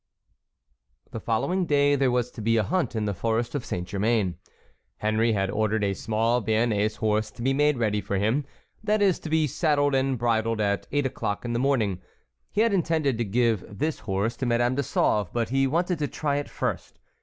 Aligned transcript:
The 1.11 1.19
following 1.19 1.67
day 1.67 1.95
there 1.95 2.09
was 2.09 2.31
to 2.31 2.41
be 2.41 2.57
a 2.57 2.63
hunt 2.63 2.95
in 2.95 3.05
the 3.05 3.13
forest 3.13 3.53
of 3.53 3.63
Saint 3.63 3.87
Germain. 3.87 4.39
Henry 4.97 5.33
had 5.33 5.51
ordered 5.51 5.83
a 5.83 5.93
small 5.93 6.41
Béarnais 6.43 6.95
horse 6.97 7.29
to 7.29 7.43
be 7.43 7.53
made 7.53 7.77
ready 7.77 8.01
for 8.01 8.15
him; 8.17 8.43
that 8.83 8.99
is, 9.03 9.19
to 9.19 9.29
be 9.29 9.45
saddled 9.45 9.93
and 9.93 10.17
bridled 10.17 10.59
at 10.59 10.87
eight 10.91 11.05
o'clock 11.05 11.45
in 11.45 11.53
the 11.53 11.59
morning. 11.59 12.01
He 12.49 12.61
had 12.61 12.73
intended 12.73 13.17
giving 13.31 13.75
this 13.75 13.99
horse 13.99 14.35
to 14.37 14.47
Madame 14.47 14.73
de 14.73 14.81
Sauve, 14.81 15.31
but 15.33 15.49
he 15.49 15.67
wanted 15.67 15.99
to 15.99 16.07
try 16.07 16.37
it 16.37 16.49
first. 16.49 16.97